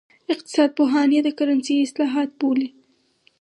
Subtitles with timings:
[0.33, 2.67] اقتصاد پوهان یې د کرنسۍ اصلاحات بولي.